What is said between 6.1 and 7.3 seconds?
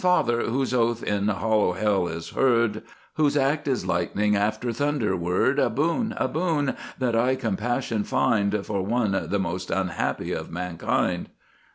a boon! that